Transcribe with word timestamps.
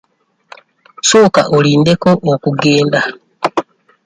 Sooka 1.07 1.41
olindeko 1.57 2.09
okugenda. 2.33 2.99